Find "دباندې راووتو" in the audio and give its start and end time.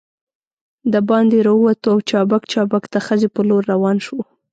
0.93-1.87